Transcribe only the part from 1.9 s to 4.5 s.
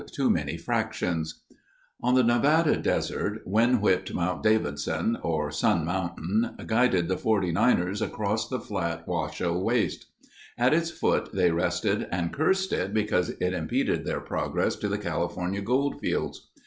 On the Nevada desert wind whipped Mount